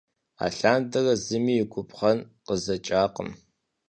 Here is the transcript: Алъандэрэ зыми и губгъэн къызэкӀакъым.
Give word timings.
Алъандэрэ 0.45 1.13
зыми 1.25 1.55
и 1.61 1.65
губгъэн 1.71 2.17
къызэкӀакъым. 2.45 3.29